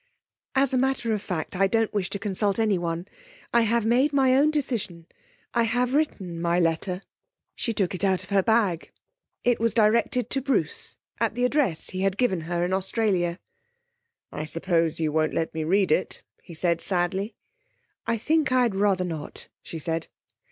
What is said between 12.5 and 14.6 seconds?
in Australia. 'I